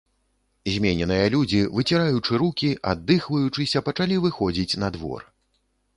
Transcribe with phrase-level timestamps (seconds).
[0.75, 5.21] Змененыя людзі, выціраючы рукі, аддыхваючыся, пачалі выходзіць на двор.